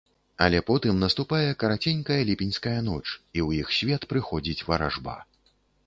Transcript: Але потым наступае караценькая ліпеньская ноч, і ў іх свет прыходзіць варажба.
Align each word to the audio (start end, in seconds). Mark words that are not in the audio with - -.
Але 0.45 0.61
потым 0.69 0.95
наступае 1.05 1.49
караценькая 1.65 2.19
ліпеньская 2.31 2.75
ноч, 2.89 3.05
і 3.07 3.39
ў 3.47 3.65
іх 3.65 3.79
свет 3.81 4.01
прыходзіць 4.15 4.65
варажба. 4.73 5.15